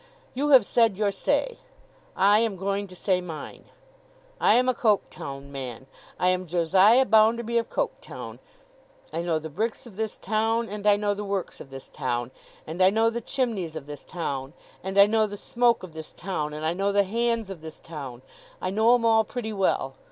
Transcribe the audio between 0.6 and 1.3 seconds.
said your